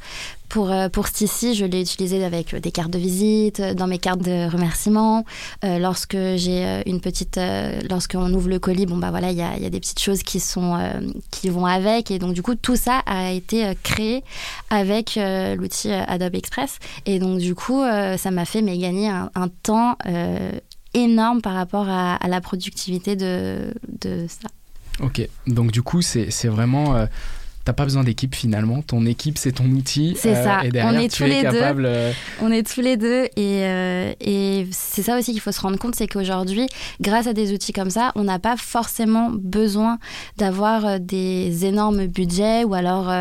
Pour, 0.49 0.71
euh, 0.71 0.88
pour 0.88 1.07
je 1.07 1.65
l'ai 1.65 1.81
utilisé 1.81 2.25
avec 2.25 2.55
euh, 2.55 2.61
des 2.61 2.71
cartes 2.71 2.91
de 2.91 2.99
visite, 2.99 3.61
euh, 3.61 3.75
dans 3.75 3.87
mes 3.87 3.99
cartes 3.99 4.23
de 4.23 4.50
remerciement. 4.50 5.25
lorsque 5.62 6.17
j'ai 6.37 6.83
une 6.87 7.00
petite, 7.00 7.41
lorsqu'on 7.88 8.33
ouvre 8.33 8.49
le 8.49 8.59
colis, 8.59 8.87
bon 8.87 8.97
bah 8.97 9.11
voilà, 9.11 9.31
il 9.31 9.37
y 9.37 9.43
a, 9.43 9.59
y 9.59 9.67
a, 9.67 9.71
des 9.71 9.81
petites 9.81 10.00
choses 10.00 10.23
qui 10.23 10.41
sont, 10.41 10.79
qui 11.31 11.49
vont 11.49 11.67
avec, 11.67 12.11
et 12.11 12.19
donc 12.19 12.35
du 12.35 12.43
coup 12.43 12.55
tout 12.55 12.76
ça 12.76 12.99
a 13.07 13.33
été 13.33 13.73
créé 13.83 14.23
avec 14.71 15.19
l'outil 15.57 15.91
Adobe 15.91 16.35
Express, 16.35 16.79
et 17.05 17.19
donc 17.19 17.38
du 17.38 17.55
coup 17.55 17.83
ça 17.83 18.31
m'a 18.31 18.45
fait 18.45 18.62
mais 18.62 18.79
gagner 18.79 19.09
un, 19.09 19.49
temps 19.62 19.97
énorme 20.95 21.43
par 21.43 21.55
rapport 21.55 21.88
à, 21.88 22.17
à, 22.17 22.29
la 22.29 22.41
productivité 22.41 23.17
de, 23.17 23.75
de 24.00 24.26
ça. 24.29 24.49
Ok, 25.00 25.26
donc 25.47 25.73
du 25.73 25.83
coup 25.83 26.03
c'est 26.03 26.49
vraiment 26.49 27.07
T'as 27.66 27.73
pas 27.73 27.82
besoin 27.82 28.04
d'équipe 28.04 28.32
finalement. 28.32 28.80
Ton 28.80 29.04
équipe, 29.06 29.38
c'est 29.38 29.50
ton 29.50 29.64
outil. 29.64 30.16
C'est 30.16 30.37
euh, 30.37 30.44
ça. 30.44 30.64
Et 30.64 30.70
derrière, 30.70 30.94
on 30.94 31.04
est 31.04 31.08
tu 31.08 31.25
tous 31.25 31.28
les 31.28 31.42
capable... 31.42 31.82
deux. 31.82 31.88
Euh, 31.88 32.12
on 32.40 32.52
est 32.52 32.64
tous 32.64 32.80
les 32.80 32.96
deux. 32.96 33.25
Et, 33.35 33.64
euh, 33.64 34.12
et 34.20 34.68
c'est 34.70 35.02
ça 35.02 35.18
aussi 35.18 35.32
qu'il 35.32 35.40
faut 35.40 35.50
se 35.50 35.61
rendre 35.61 35.76
compte, 35.76 35.96
c'est 35.96 36.06
qu'aujourd'hui, 36.06 36.68
grâce 37.00 37.26
à 37.26 37.32
des 37.32 37.52
outils 37.52 37.73
comme 37.73 37.90
ça, 37.90 38.12
on 38.14 38.23
n'a 38.23 38.38
pas 38.38 38.56
forcément 38.56 39.30
besoin 39.32 39.99
d'avoir 40.37 41.00
des 41.00 41.64
énormes 41.64 42.06
budgets 42.06 42.62
ou 42.62 42.75
alors 42.75 43.12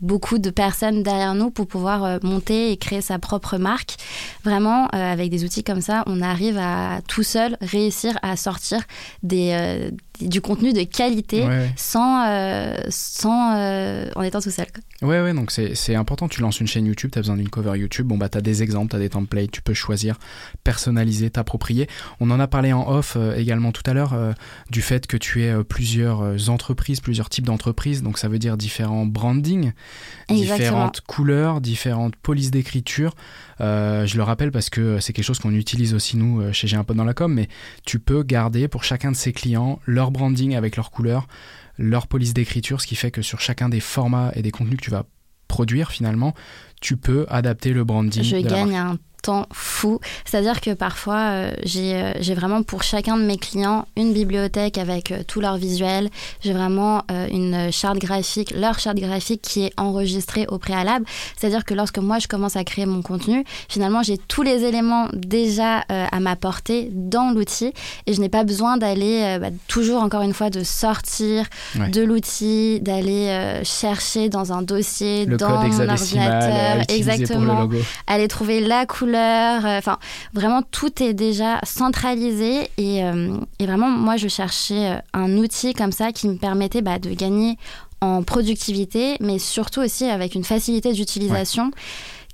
beaucoup 0.00 0.38
de 0.38 0.48
personnes 0.48 1.02
derrière 1.02 1.34
nous 1.34 1.50
pour 1.50 1.66
pouvoir 1.66 2.18
monter 2.22 2.72
et 2.72 2.78
créer 2.78 3.02
sa 3.02 3.18
propre 3.18 3.58
marque. 3.58 3.96
Vraiment, 4.42 4.86
avec 4.86 5.28
des 5.28 5.44
outils 5.44 5.64
comme 5.64 5.82
ça, 5.82 6.02
on 6.06 6.22
arrive 6.22 6.56
à 6.56 7.00
tout 7.08 7.24
seul 7.24 7.58
réussir 7.60 8.18
à 8.22 8.36
sortir 8.36 8.80
des 9.22 9.90
du 10.28 10.40
contenu 10.40 10.72
de 10.72 10.82
qualité 10.82 11.46
sans, 11.76 12.26
sans 12.88 14.10
en 14.14 14.22
étant 14.22 14.40
tout 14.40 14.50
seul. 14.50 14.66
Quoi. 14.72 15.08
Ouais, 15.08 15.20
ouais, 15.20 15.34
donc 15.34 15.50
c'est 15.50 15.94
important. 15.94 16.28
Tu 16.28 16.40
lances 16.40 16.60
une 16.60 16.66
chaîne 16.66 16.86
YouTube, 16.86 17.10
tu 17.12 17.18
as 17.18 17.22
besoin 17.22 17.36
d'une 17.36 17.48
cover 17.48 17.78
YouTube. 17.78 18.06
Bon, 18.06 18.16
bah, 18.16 18.28
tu 18.28 18.38
as 18.38 18.40
des 18.40 18.62
exemples, 18.62 18.90
tu 18.90 18.96
as 18.96 19.00
des 19.00 19.08
templates, 19.08 19.50
tu 19.50 19.62
peux 19.62 19.74
choisir, 19.74 20.18
personnaliser, 20.64 21.30
t'approprier. 21.30 21.88
On 22.20 22.30
en 22.30 22.40
a 22.40 22.46
parlé 22.46 22.72
en 22.72 22.88
off 22.88 23.16
également 23.36 23.72
tout 23.72 23.82
à 23.86 23.94
l'heure 23.94 24.14
du 24.70 24.82
fait 24.82 25.06
que 25.06 25.16
tu 25.16 25.42
aies 25.42 25.64
plusieurs 25.64 26.48
entreprises, 26.50 27.00
plusieurs 27.00 27.28
types 27.28 27.46
d'entreprises. 27.46 28.02
Donc, 28.02 28.18
ça 28.18 28.28
veut 28.28 28.38
dire 28.38 28.56
différents 28.56 29.06
branding, 29.06 29.72
différentes 30.28 31.00
couleurs, 31.00 31.60
différentes 31.60 32.16
polices 32.16 32.50
d'écriture. 32.50 33.14
Euh, 33.62 34.06
je 34.06 34.16
le 34.16 34.22
rappelle 34.22 34.50
parce 34.50 34.70
que 34.70 34.98
c'est 34.98 35.12
quelque 35.12 35.24
chose 35.24 35.38
qu'on 35.38 35.54
utilise 35.54 35.94
aussi 35.94 36.16
nous 36.16 36.40
euh, 36.40 36.52
chez 36.52 36.66
J'ai 36.66 36.76
un 36.76 36.84
pote 36.84 36.96
dans 36.96 37.04
la 37.04 37.14
com, 37.14 37.32
mais 37.32 37.48
tu 37.84 37.98
peux 37.98 38.22
garder 38.22 38.66
pour 38.68 38.82
chacun 38.82 39.12
de 39.12 39.16
ses 39.16 39.32
clients 39.32 39.78
leur 39.86 40.10
branding 40.10 40.56
avec 40.56 40.76
leurs 40.76 40.90
couleurs, 40.90 41.28
leur 41.78 42.06
police 42.06 42.34
d'écriture, 42.34 42.80
ce 42.80 42.86
qui 42.86 42.96
fait 42.96 43.10
que 43.10 43.22
sur 43.22 43.40
chacun 43.40 43.68
des 43.68 43.80
formats 43.80 44.32
et 44.34 44.42
des 44.42 44.50
contenus 44.50 44.78
que 44.78 44.84
tu 44.84 44.90
vas 44.90 45.04
produire 45.48 45.90
finalement, 45.90 46.34
tu 46.80 46.96
peux 46.96 47.26
adapter 47.28 47.72
le 47.72 47.84
branding. 47.84 48.22
Je 48.22 48.36
gagne 48.38 48.76
un 48.76 48.98
temps 49.22 49.46
fou. 49.52 50.00
C'est-à-dire 50.24 50.60
que 50.60 50.74
parfois, 50.74 51.14
euh, 51.14 51.52
euh, 51.76 52.12
j'ai 52.20 52.34
vraiment 52.34 52.62
pour 52.62 52.82
chacun 52.82 53.16
de 53.16 53.22
mes 53.22 53.38
clients 53.38 53.86
une 53.96 54.12
bibliothèque 54.12 54.78
avec 54.78 55.12
euh, 55.12 55.22
tout 55.26 55.40
leur 55.40 55.56
visuel. 55.56 56.10
J'ai 56.40 56.52
vraiment 56.52 57.02
une 57.30 57.70
charte 57.70 57.98
graphique, 57.98 58.52
leur 58.56 58.78
charte 58.78 58.96
graphique 58.96 59.42
qui 59.42 59.64
est 59.64 59.72
enregistrée 59.78 60.46
au 60.48 60.58
préalable. 60.58 61.04
C'est-à-dire 61.36 61.64
que 61.64 61.74
lorsque 61.74 61.98
moi, 61.98 62.18
je 62.18 62.26
commence 62.26 62.56
à 62.56 62.64
créer 62.64 62.86
mon 62.86 63.02
contenu, 63.02 63.44
finalement, 63.68 64.02
j'ai 64.02 64.18
tous 64.18 64.42
les 64.42 64.64
éléments 64.64 65.08
déjà 65.12 65.84
à 65.88 66.20
ma 66.20 66.34
portée 66.34 66.90
dans 66.92 67.30
l'outil 67.30 67.72
et 68.06 68.14
je 68.14 68.20
n'ai 68.20 68.28
pas 68.28 68.42
besoin 68.42 68.76
d'aller 68.76 69.38
bah, 69.40 69.48
toujours, 69.68 70.02
encore 70.02 70.22
une 70.22 70.34
fois, 70.34 70.50
de 70.50 70.64
sortir 70.64 71.46
de 71.76 72.02
l'outil, 72.02 72.80
d'aller 72.80 73.62
chercher 73.62 74.28
dans 74.28 74.52
un 74.52 74.62
dossier, 74.62 75.26
le 75.26 75.36
dans 75.36 75.62
mon 75.62 75.88
ordinateur, 75.88 76.82
exactement, 76.88 77.68
aller 78.06 78.26
trouver 78.28 78.60
la 78.60 78.84
couleur 78.86 79.11
euh, 79.14 79.78
enfin, 79.78 79.98
vraiment, 80.32 80.62
tout 80.62 81.02
est 81.02 81.14
déjà 81.14 81.60
centralisé. 81.64 82.70
Et, 82.78 83.04
euh, 83.04 83.36
vraiment, 83.60 83.88
moi, 83.88 84.16
je 84.16 84.28
cherchais 84.28 84.90
euh, 84.90 84.96
un 85.12 85.36
outil 85.36 85.74
comme 85.74 85.92
ça 85.92 86.12
qui 86.12 86.28
me 86.28 86.36
permettait 86.36 86.82
bah, 86.82 86.98
de 86.98 87.10
gagner 87.10 87.58
en 88.00 88.22
productivité, 88.22 89.16
mais 89.20 89.38
surtout 89.38 89.80
aussi 89.80 90.06
avec 90.06 90.34
une 90.34 90.42
facilité 90.42 90.92
d'utilisation 90.92 91.70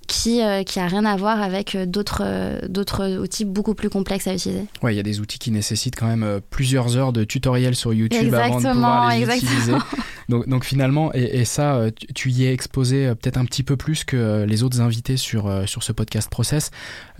qui, 0.09 0.43
euh, 0.43 0.65
qui 0.65 0.81
a 0.81 0.89
rien 0.89 1.05
à 1.05 1.17
voir 1.17 1.41
avec 1.41 1.75
euh, 1.77 1.87
d'autres 1.87 2.23
euh, 2.25 2.59
d'autres 2.69 3.19
outils 3.19 3.45
beaucoup 3.45 3.75
plus 3.75 3.91
complexes 3.91 4.27
à 4.27 4.35
utiliser. 4.35 4.65
Ouais, 4.83 4.95
il 4.95 4.97
y 4.97 5.01
a 5.01 5.05
des 5.05 5.21
outils 5.21 5.39
qui 5.39 5.53
nécessitent 5.53 5.95
quand 5.97 6.09
même 6.09 6.41
plusieurs 6.51 6.97
heures 6.97 7.13
de 7.13 7.23
tutoriels 7.23 7.77
sur 7.77 7.93
YouTube 7.93 8.35
avant 8.35 8.61
de 8.61 8.73
pouvoir 8.73 9.15
les 9.15 9.37
utiliser. 9.37 9.75
Donc, 10.29 10.47
donc 10.47 10.67
finalement, 10.67 11.11
et, 11.15 11.41
et, 11.41 11.47
ça, 11.47 11.87
tu 12.15 12.31
y 12.31 12.45
es 12.45 12.53
exposé 12.53 13.07
peut-être 13.15 13.39
un 13.39 13.47
petit 13.47 13.63
peu 13.63 13.79
plus 13.79 14.05
que 14.05 14.45
les 14.47 14.63
autres 14.63 14.83
invités 14.83 15.17
sur, 15.17 15.51
sur 15.67 15.83
ce 15.83 15.91
podcast 15.91 16.29
Process, 16.29 16.71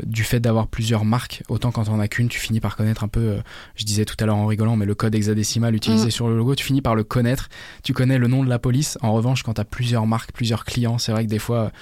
du 0.03 0.25
fait 0.25 0.41
d'avoir 0.41 0.67
plusieurs 0.67 1.07
marques. 1.07 1.43
Autant 1.49 1.71
quand 1.71 1.89
on 1.89 2.01
a 2.01 2.09
qu'une, 2.09 2.29
tu 2.29 2.39
finis 2.39 2.61
par 2.61 2.77
connaître 2.77 3.05
un 3.05 3.09
peu, 3.09 3.39
je 3.77 3.87
disais 3.87 4.05
tout 4.05 4.17
à 4.21 4.27
l'heure 4.27 4.37
en 4.37 4.45
rigolant, 4.45 4.77
mais 4.77 4.85
le 4.85 4.95
code 4.95 5.15
hexadécimal 5.15 5.75
utilisé 5.75 6.09
mm. 6.09 6.11
sur 6.11 6.29
le 6.29 6.37
logo, 6.37 6.55
tu 6.55 6.67
finis 6.67 6.83
par 6.83 6.95
le 6.95 7.03
connaître. 7.03 7.49
Tu 7.83 7.95
connais 7.95 8.19
le 8.19 8.27
nom 8.27 8.45
de 8.45 8.51
la 8.51 8.59
police. 8.59 8.99
En 9.01 9.15
revanche, 9.15 9.43
quand 9.43 9.55
tu 9.55 9.63
as 9.63 9.65
plusieurs 9.65 10.07
marques, 10.07 10.33
plusieurs 10.33 10.67
clients, 10.67 10.99
c'est 10.99 11.13
vrai 11.13 11.25
que 11.25 11.31
des 11.31 11.39
fois 11.39 11.73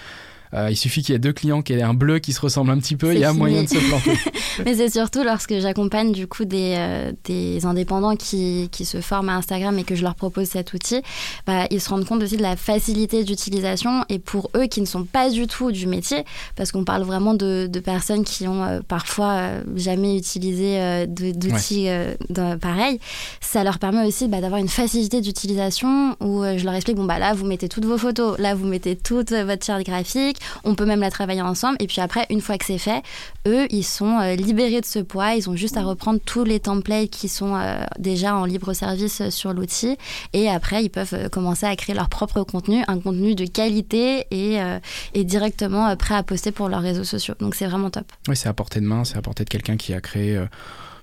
euh, 0.55 0.71
il 0.71 0.77
suffit 0.77 1.03
qu'il 1.03 1.13
y 1.13 1.17
ait 1.17 1.21
deux 1.21 1.33
clients 1.33 1.63
qui 1.63 1.73
aient 1.73 1.83
un 1.83 1.95
bleu 1.95 2.19
qui 2.19 2.33
se 2.33 2.41
ressemble 2.41 2.71
un 2.71 2.79
petit 2.79 2.97
peu, 2.97 3.15
il 3.15 3.21
y 3.21 3.25
a 3.25 3.33
moyen 3.33 3.65
de 3.65 3.69
se 3.69 3.79
planter. 3.79 4.13
Mais 4.65 4.75
c'est 4.75 4.91
surtout 4.91 5.23
lorsque 5.23 5.59
j'accompagne 5.59 6.13
du 6.13 6.27
coup 6.27 6.45
des, 6.45 6.75
euh, 6.77 7.13
des 7.25 7.67
indépendants 7.67 8.17
qui, 8.17 8.69
qui, 8.71 8.85
se 8.85 9.01
forment 9.01 9.31
à 9.31 9.37
Instagram 9.37 9.79
et 9.79 9.85
que 9.85 9.95
je 9.95 10.03
leur 10.03 10.15
propose 10.15 10.47
cet 10.49 10.73
outil, 10.73 11.03
bah, 11.47 11.67
ils 11.71 11.81
se 11.81 11.89
rendent 11.89 12.05
compte 12.05 12.23
aussi 12.23 12.37
de 12.37 12.43
la 12.43 12.57
facilité 12.57 13.25
d'utilisation 13.25 14.05
et 14.09 14.19
pour 14.19 14.51
eux 14.57 14.67
qui 14.67 14.81
ne 14.81 14.87
sont 14.87 15.05
pas 15.05 15.31
du 15.31 15.47
tout 15.47 15.73
du 15.73 15.87
métier, 15.87 16.25
parce 16.55 16.73
qu'on 16.73 16.85
parle 16.85 17.03
vraiment 17.03 17.35
de, 17.35 17.67
de, 17.67 17.81
personnes 17.81 18.25
qui 18.25 18.47
ont 18.47 18.63
euh, 18.63 18.81
parfois 18.87 19.51
jamais 19.75 20.17
utilisé 20.17 21.07
d'outils 21.07 21.89
pareils, 22.61 23.01
ça 23.41 23.65
leur 23.65 23.79
permet 23.79 24.07
aussi 24.07 24.29
bah, 24.29 24.41
d'avoir 24.41 24.61
une 24.61 24.69
facilité 24.69 25.21
d'utilisation 25.21 26.17
où 26.21 26.43
je 26.45 26.65
leur 26.65 26.75
explique 26.75 26.97
bon 26.97 27.05
bah 27.05 27.19
là 27.19 27.35
vous 27.35 27.47
mettez 27.47 27.69
toutes 27.69 27.85
vos 27.85 27.99
photos, 27.99 28.39
là 28.39 28.55
vous 28.55 28.67
mettez 28.67 28.97
toute 28.97 29.33
votre 29.33 29.65
charte 29.65 29.85
graphique 29.85 30.37
on 30.65 30.75
peut 30.75 30.87
même 30.87 31.01
la 31.01 31.11
travailler 31.11 31.43
ensemble. 31.43 31.77
Et 31.81 31.87
puis 31.87 32.01
après, 32.01 32.27
une 32.31 32.41
fois 32.41 32.59
que 32.59 32.65
c'est 32.65 32.79
fait, 32.79 33.03
eux, 33.47 33.67
ils 33.71 33.85
sont 33.85 34.19
euh, 34.19 34.35
libérés 34.37 34.81
de 34.81 34.87
ce 34.87 34.99
poids. 34.99 35.35
Ils 35.35 35.49
ont 35.49 35.57
juste 35.57 35.77
à 35.77 35.83
reprendre 35.83 36.21
tous 36.25 36.45
les 36.45 36.61
templates 36.61 37.11
qui 37.11 37.29
sont 37.29 37.57
euh, 37.57 37.79
déjà 37.99 38.35
en 38.35 38.45
libre 38.45 38.73
service 38.73 39.21
euh, 39.21 39.31
sur 39.31 39.53
l'outil. 39.53 39.97
Et 40.33 40.49
après, 40.49 40.85
ils 40.85 40.91
peuvent 40.91 41.29
commencer 41.31 41.67
à 41.67 41.75
créer 41.77 41.95
leur 41.95 42.09
propre 42.09 42.43
contenu, 42.43 42.83
un 42.89 42.99
contenu 42.99 43.35
de 43.35 43.47
qualité 43.47 44.27
et, 44.31 44.59
et 45.15 45.25
directement 45.25 45.95
prêt 45.97 46.15
à 46.15 46.23
poster 46.23 46.53
pour 46.53 46.69
leurs 46.69 46.81
réseaux 46.83 47.05
sociaux. 47.05 47.35
Donc 47.41 47.55
c'est 47.55 47.67
vraiment 47.67 47.91
top. 47.91 48.07
Oui, 48.29 48.37
c'est 48.37 48.49
à 48.49 48.53
portée 48.53 48.81
de 48.81 48.87
main, 48.87 49.05
c'est 49.05 49.17
à 49.17 49.23
portée 49.23 49.45
de 49.45 49.49
quelqu'un 49.49 49.77
qui 49.77 49.95
a 49.95 50.01
créé 50.01 50.41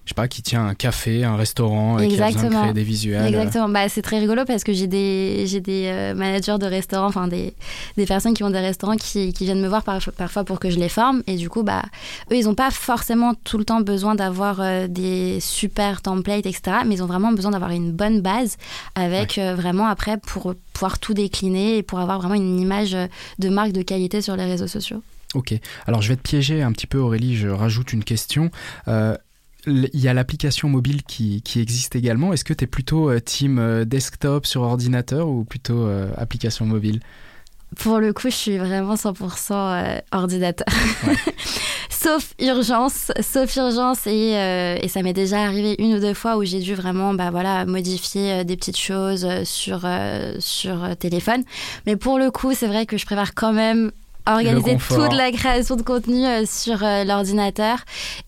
je 0.05 0.09
sais 0.09 0.15
pas, 0.15 0.27
qui 0.27 0.41
tient 0.41 0.67
un 0.67 0.75
café, 0.75 1.23
un 1.23 1.37
restaurant, 1.37 1.97
et 1.97 2.09
qui 2.09 2.21
a 2.21 2.29
besoin 2.29 2.49
de 2.49 2.55
créer 2.55 2.73
des 2.73 2.83
visuels. 2.83 3.25
Exactement. 3.27 3.69
Bah, 3.69 3.87
c'est 3.87 4.01
très 4.01 4.19
rigolo 4.19 4.43
parce 4.45 4.65
que 4.65 4.73
j'ai 4.73 4.87
des, 4.87 5.45
j'ai 5.47 5.61
des 5.61 5.85
euh, 5.85 6.13
managers 6.13 6.57
de 6.59 6.65
restaurants, 6.65 7.07
enfin 7.07 7.29
des, 7.29 7.53
des 7.95 8.05
personnes 8.05 8.33
qui 8.33 8.43
ont 8.43 8.49
des 8.49 8.59
restaurants 8.59 8.97
qui, 8.97 9.31
qui 9.31 9.45
viennent 9.45 9.61
me 9.61 9.67
voir 9.67 9.83
parfois 9.83 10.43
pour 10.43 10.59
que 10.59 10.69
je 10.69 10.77
les 10.77 10.89
forme. 10.89 11.23
Et 11.25 11.37
du 11.37 11.49
coup, 11.49 11.63
bah, 11.63 11.83
eux, 12.31 12.35
ils 12.35 12.45
n'ont 12.45 12.55
pas 12.55 12.69
forcément 12.69 13.33
tout 13.45 13.57
le 13.57 13.63
temps 13.63 13.79
besoin 13.79 14.13
d'avoir 14.13 14.59
euh, 14.59 14.87
des 14.87 15.39
super 15.39 16.01
templates, 16.01 16.45
etc. 16.45 16.79
Mais 16.85 16.95
ils 16.95 17.03
ont 17.03 17.07
vraiment 17.07 17.31
besoin 17.31 17.51
d'avoir 17.51 17.71
une 17.71 17.93
bonne 17.93 18.19
base 18.19 18.57
avec 18.95 19.37
euh, 19.37 19.55
vraiment 19.55 19.87
après 19.87 20.17
pour 20.17 20.53
pouvoir 20.73 20.99
tout 20.99 21.13
décliner 21.13 21.77
et 21.77 21.83
pour 21.83 22.01
avoir 22.01 22.19
vraiment 22.19 22.35
une 22.35 22.59
image 22.59 22.97
de 23.39 23.49
marque 23.49 23.71
de 23.71 23.83
qualité 23.83 24.21
sur 24.21 24.35
les 24.35 24.45
réseaux 24.45 24.67
sociaux. 24.67 25.01
Ok. 25.33 25.53
Alors, 25.87 26.01
je 26.01 26.09
vais 26.09 26.17
te 26.17 26.21
piéger 26.21 26.61
un 26.61 26.73
petit 26.73 26.87
peu, 26.87 26.97
Aurélie. 26.97 27.37
Je 27.37 27.47
rajoute 27.47 27.93
une 27.93 28.03
question 28.03 28.51
il 29.67 29.99
y 29.99 30.07
a 30.07 30.13
l'application 30.13 30.69
mobile 30.69 31.03
qui, 31.03 31.41
qui, 31.41 31.59
existe 31.61 31.95
également. 31.95 32.33
Est-ce 32.33 32.43
que 32.43 32.53
tu 32.53 32.65
es 32.65 32.67
plutôt 32.67 33.09
euh, 33.09 33.19
team 33.19 33.59
euh, 33.59 33.85
desktop 33.85 34.45
sur 34.45 34.61
ordinateur 34.61 35.27
ou 35.27 35.43
plutôt 35.43 35.85
euh, 35.85 36.11
application 36.17 36.65
mobile? 36.65 36.99
Pour 37.77 37.99
le 37.99 38.13
coup, 38.13 38.29
je 38.29 38.35
suis 38.35 38.57
vraiment 38.57 38.93
100% 38.95 40.01
ordinateur. 40.11 40.67
sauf 41.89 42.33
urgence, 42.39 43.11
sauf 43.21 43.55
urgence 43.55 44.05
et, 44.05 44.33
et 44.81 44.87
ça 44.89 45.01
m'est 45.01 45.13
déjà 45.13 45.41
arrivé 45.41 45.75
une 45.79 45.95
ou 45.95 45.99
deux 45.99 46.13
fois 46.13 46.37
où 46.37 46.43
j'ai 46.43 46.59
dû 46.59 46.75
vraiment 46.75 47.15
bah, 47.15 47.31
voilà, 47.31 47.65
modifier 47.65 48.45
des 48.45 48.57
petites 48.57 48.77
choses 48.77 49.27
sur, 49.43 49.89
sur 50.37 50.95
téléphone. 50.97 51.43
Mais 51.87 51.95
pour 51.95 52.19
le 52.19 52.29
coup, 52.29 52.53
c'est 52.53 52.67
vrai 52.67 52.85
que 52.85 52.97
je 52.97 53.07
préfère 53.07 53.33
quand 53.33 53.53
même 53.53 53.91
organiser 54.25 54.77
toute 54.77 55.13
la 55.13 55.31
création 55.31 55.75
de 55.75 55.81
contenu 55.81 56.25
euh, 56.25 56.45
sur 56.45 56.83
euh, 56.83 57.03
l'ordinateur. 57.03 57.79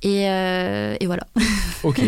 Et, 0.01 0.29
euh, 0.29 0.95
et, 0.99 1.05
voilà. 1.05 1.25
ok. 1.83 2.01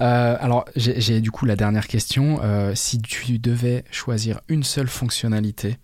alors, 0.00 0.64
j'ai 0.76 1.20
du 1.20 1.30
coup 1.30 1.46
la 1.46 1.56
dernière 1.56 1.86
question. 1.86 2.40
si 2.74 3.00
tu 3.00 3.38
devais 3.38 3.84
choisir 3.90 4.40
une 4.48 4.62
seule 4.62 4.88
fonctionnalité, 4.88 5.78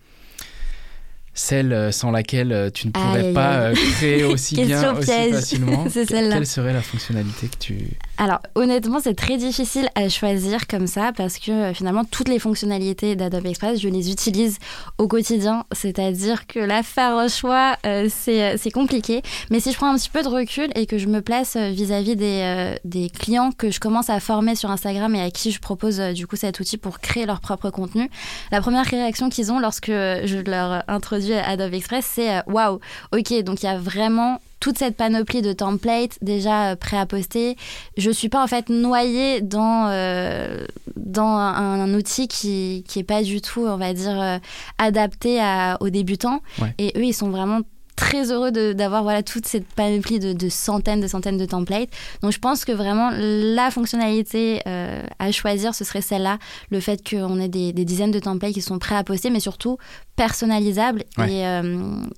celle 1.39 1.93
sans 1.93 2.11
laquelle 2.11 2.71
tu 2.75 2.89
ne 2.89 2.93
pourrais 2.93 3.33
pas 3.33 3.73
créer 3.73 4.25
aussi 4.25 4.55
bien, 4.65 4.97
aussi 4.97 5.11
facilement, 5.11 5.85
quelle 6.09 6.47
serait 6.47 6.73
la 6.73 6.83
fonctionnalité 6.83 7.49
que 7.49 7.57
tu... 7.59 7.77
Alors 8.21 8.41
honnêtement, 8.57 8.99
c'est 9.01 9.15
très 9.15 9.37
difficile 9.37 9.89
à 9.95 10.09
choisir 10.09 10.67
comme 10.67 10.89
ça 10.89 11.13
parce 11.17 11.39
que 11.39 11.53
euh, 11.53 11.75
finalement, 11.75 12.05
toutes 12.05 12.29
les 12.29 12.41
fonctionnalités 12.41 13.15
d'Adobe 13.15 13.47
Express, 13.47 13.81
je 13.81 13.89
les 13.89 14.11
utilise 14.11 14.59
au 14.99 15.07
quotidien. 15.07 15.65
C'est-à-dire 15.71 16.49
que 16.49 16.59
la 16.59 16.83
faire 16.83 17.17
un 17.17 17.29
choix, 17.29 17.77
euh, 17.87 18.09
euh, 18.29 18.55
c'est 18.57 18.71
compliqué. 18.73 19.23
Mais 19.51 19.61
si 19.61 19.71
je 19.71 19.77
prends 19.77 19.93
un 19.93 19.97
petit 19.97 20.11
peu 20.11 20.23
de 20.23 20.29
recul 20.29 20.69
et 20.75 20.87
que 20.87 20.99
je 20.99 21.07
me 21.07 21.21
place 21.21 21.57
vis-à-vis 21.57 22.17
des, 22.17 22.75
des, 22.85 23.09
clients 23.09 23.53
que 23.57 23.71
je 23.71 23.79
commence 23.79 24.11
à 24.11 24.19
former 24.19 24.57
sur 24.57 24.71
Instagram 24.71 25.15
et 25.15 25.23
à 25.23 25.31
qui 25.31 25.53
je 25.53 25.61
propose 25.61 25.99
du 25.99 26.27
coup 26.27 26.37
cet 26.37 26.59
outil 26.59 26.77
pour 26.77 26.99
créer 26.99 27.25
leur 27.25 27.41
propre 27.41 27.71
contenu, 27.71 28.11
la 28.51 28.61
première 28.61 28.85
réaction 28.85 29.31
qu'ils 29.31 29.53
ont 29.53 29.61
lorsque 29.61 29.87
je 29.87 30.43
leur 30.45 30.83
introduis 30.89 31.28
Adobe 31.35 31.75
Express, 31.75 32.07
c'est 32.15 32.43
waouh, 32.47 32.81
ok, 33.13 33.43
donc 33.43 33.63
il 33.63 33.67
y 33.67 33.69
a 33.69 33.79
vraiment 33.79 34.41
toute 34.61 34.79
cette 34.79 34.97
panoplie 34.97 35.43
de 35.43 35.53
templates 35.53 36.19
déjà 36.23 36.71
euh, 36.71 36.77
prêts 36.77 36.99
à 36.99 37.07
poster. 37.07 37.57
Je 37.97 38.11
suis 38.11 38.29
pas 38.29 38.43
en 38.43 38.47
fait 38.47 38.69
noyée 38.69 39.41
dans, 39.41 39.89
euh, 39.89 40.65
dans 40.97 41.37
un, 41.37 41.95
outil 41.95 42.29
qui, 42.29 42.85
qui 42.87 42.99
est 42.99 43.05
pas 43.05 43.23
du 43.23 43.41
tout, 43.41 43.67
on 43.67 43.77
va 43.77 43.95
dire, 43.95 44.21
euh, 44.21 44.39
adapté 44.79 45.41
à, 45.41 45.79
aux 45.81 45.91
débutants. 45.91 46.43
Et 46.79 46.93
eux, 46.97 47.05
ils 47.05 47.15
sont 47.15 47.31
vraiment 47.31 47.61
très 47.99 48.31
heureux 48.31 48.51
d'avoir 48.51 49.03
voilà 49.03 49.23
toute 49.23 49.47
cette 49.47 49.67
panoplie 49.67 50.19
de, 50.19 50.49
centaines 50.49 51.01
de 51.01 51.07
centaines 51.07 51.37
de 51.37 51.45
templates. 51.45 51.91
Donc 52.23 52.33
je 52.33 52.39
pense 52.39 52.65
que 52.65 52.73
vraiment 52.73 53.11
la 53.13 53.71
fonctionnalité 53.71 54.63
à 55.19 55.33
choisir 55.33 55.75
ce 55.75 55.85
serait 55.85 56.01
celle-là, 56.01 56.39
le 56.71 56.81
fait 56.81 57.09
qu'on 57.09 57.41
ait 57.41 57.49
des, 57.49 57.73
dizaines 57.73 58.11
de 58.11 58.21
templates 58.21 58.53
qui 58.53 58.63
sont 58.63 58.79
prêts 58.79 58.97
à 58.97 59.05
poster, 59.05 59.31
mais 59.31 59.41
surtout 59.41 59.79
personnalisables 60.17 61.05
et, 61.27 61.45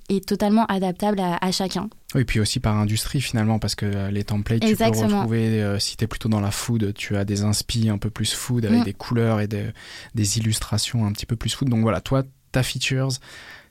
et, 0.09 0.21
totalement 0.21 0.67
adaptables 0.67 1.21
à 1.21 1.53
chacun. 1.53 1.89
Oui, 2.15 2.25
puis 2.25 2.41
aussi 2.41 2.59
par 2.59 2.77
industrie 2.77 3.21
finalement, 3.21 3.59
parce 3.59 3.75
que 3.75 3.87
euh, 3.87 4.11
les 4.11 4.25
templates, 4.25 4.61
tu 4.61 4.75
peux 4.75 4.85
retrouver, 4.85 5.63
euh, 5.63 5.79
si 5.79 5.97
tu 5.97 6.05
es 6.05 6.07
plutôt 6.07 6.29
dans 6.29 6.41
la 6.41 6.51
food, 6.51 6.93
tu 6.95 7.17
as 7.17 7.25
des 7.25 7.43
inspi 7.43 7.89
un 7.89 7.99
peu 7.99 8.11
plus 8.11 8.33
food 8.35 8.65
avec 8.65 8.81
mm. 8.81 8.85
des 8.85 8.93
couleurs 8.93 9.41
et 9.41 9.47
des, 9.47 9.67
des, 10.15 10.39
illustrations 10.39 11.07
un 11.07 11.13
petit 11.13 11.27
peu 11.27 11.37
plus 11.37 11.55
food. 11.55 11.69
Donc 11.69 11.83
voilà, 11.83 12.01
toi, 12.01 12.25
ta 12.51 12.63
features, 12.65 13.11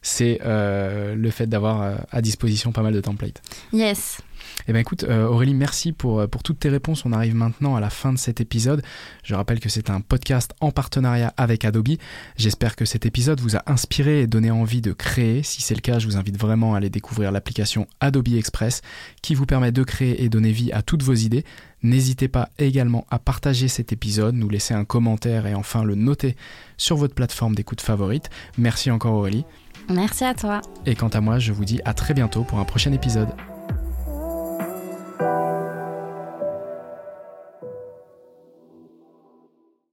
c'est 0.02 0.40
euh, 0.46 1.16
le 1.16 1.30
fait 1.30 1.48
d'avoir 1.48 2.00
à 2.10 2.22
disposition 2.22 2.72
pas 2.72 2.82
mal 2.82 2.94
de 2.94 3.02
templates. 3.02 3.42
Yes. 3.74 4.22
Eh 4.68 4.72
bien 4.72 4.82
écoute, 4.82 5.04
euh, 5.04 5.28
Aurélie, 5.28 5.54
merci 5.54 5.92
pour, 5.94 6.20
euh, 6.20 6.28
pour 6.28 6.44
toutes 6.44 6.60
tes 6.60 6.70
réponses. 6.70 7.06
On 7.06 7.14
arrive 7.14 7.36
maintenant 7.36 7.76
à 7.76 7.80
la 7.80 7.90
fin 7.90 8.14
de 8.14 8.18
cet 8.18 8.42
épisode. 8.42 8.82
Je 9.24 9.36
rappelle 9.36 9.60
que 9.60 9.70
c'est 9.70 9.90
un 9.90 10.02
podcast 10.02 10.54
en 10.60 10.72
partenariat 10.72 11.34
avec 11.38 11.66
Adobe. 11.66 11.96
J'espère 12.38 12.76
que 12.76 12.86
cet 12.86 13.06
épisode 13.06 13.40
vous 13.40 13.56
a 13.56 13.64
inspiré 13.68 14.22
et 14.22 14.28
donné 14.28 14.52
envie 14.52 14.82
de 14.82 14.94
créer. 14.94 15.44
Si 15.44 15.62
c'est 15.62 15.76
le 15.76 15.82
cas, 15.82 16.00
je 16.00 16.06
vous 16.06 16.18
invite 16.18 16.38
vraiment 16.38 16.74
à 16.74 16.78
aller 16.78 16.90
découvrir 16.90 17.32
l'application 17.32 17.88
Adobe 18.00 18.30
Express 18.30 18.82
qui 19.22 19.36
vous 19.36 19.46
permet 19.46 19.72
de 19.72 19.84
créer 19.84 20.24
et 20.24 20.30
donner 20.30 20.52
vie 20.52 20.72
à 20.72 20.82
toutes 20.82 21.04
vos 21.04 21.14
idées. 21.14 21.46
N'hésitez 21.82 22.28
pas 22.28 22.50
également 22.60 23.06
à 23.10 23.20
partager 23.20 23.70
cet 23.70 23.94
épisode, 23.94 24.36
nous 24.36 24.50
laisser 24.50 24.74
un 24.74 24.84
commentaire 24.84 25.48
et 25.48 25.56
enfin 25.56 25.84
le 25.84 25.96
noter 25.96 26.36
sur 26.78 26.98
votre 26.98 27.16
plateforme 27.16 27.56
d'écoute 27.56 27.82
favorite. 27.82 28.30
Merci 28.58 28.92
encore 28.92 29.14
Aurélie. 29.14 29.46
Merci 29.90 30.24
à 30.24 30.34
toi. 30.34 30.62
Et 30.86 30.96
quant 30.96 31.08
à 31.10 31.22
moi, 31.22 31.40
je 31.40 31.52
vous 31.52 31.66
dis 31.66 31.82
à 31.86 31.94
très 31.94 32.14
bientôt 32.14 32.44
pour 32.44 32.60
un 32.60 32.66
prochain 32.66 32.92
épisode. 32.94 33.30